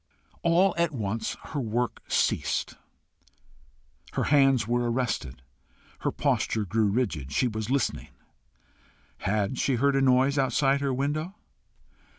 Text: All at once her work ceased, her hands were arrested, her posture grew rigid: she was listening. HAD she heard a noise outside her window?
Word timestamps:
All 0.41 0.73
at 0.79 0.91
once 0.93 1.37
her 1.51 1.59
work 1.59 2.01
ceased, 2.07 2.73
her 4.13 4.23
hands 4.33 4.67
were 4.67 4.89
arrested, 4.91 5.43
her 5.99 6.09
posture 6.09 6.65
grew 6.65 6.87
rigid: 6.89 7.31
she 7.31 7.47
was 7.47 7.69
listening. 7.69 8.09
HAD 9.19 9.59
she 9.59 9.75
heard 9.75 9.95
a 9.95 10.01
noise 10.01 10.39
outside 10.39 10.81
her 10.81 10.91
window? 10.91 11.35